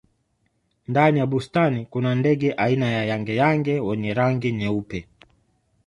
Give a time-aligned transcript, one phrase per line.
[0.87, 5.07] ndani ya bustani kuna ndege aina ya yangeyange wenye rangi nyeupe